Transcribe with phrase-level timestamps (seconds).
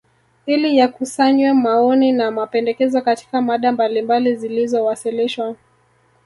[0.45, 5.55] ili yakusanywe maoni na mapendekezo Katika mada mbalimbali zilizowasilishwa